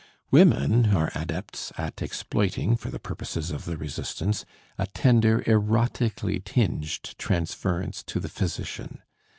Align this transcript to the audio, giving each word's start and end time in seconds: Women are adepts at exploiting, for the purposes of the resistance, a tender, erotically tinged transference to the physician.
Women 0.31 0.95
are 0.95 1.11
adepts 1.13 1.71
at 1.77 2.01
exploiting, 2.01 2.75
for 2.75 2.89
the 2.89 2.97
purposes 2.97 3.51
of 3.51 3.65
the 3.65 3.77
resistance, 3.77 4.45
a 4.79 4.87
tender, 4.87 5.43
erotically 5.45 6.43
tinged 6.43 7.13
transference 7.19 8.01
to 8.05 8.19
the 8.19 8.27
physician. 8.29 9.03